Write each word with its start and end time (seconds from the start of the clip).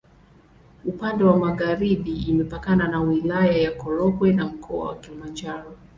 Upande 0.85 1.23
wa 1.23 1.37
magharibi 1.37 2.11
imepakana 2.17 2.87
na 2.87 3.01
Wilaya 3.01 3.57
ya 3.57 3.71
Korogwe 3.71 4.33
na 4.33 4.45
Mkoa 4.45 4.87
wa 4.87 4.95
Kilimanjaro. 4.95 5.77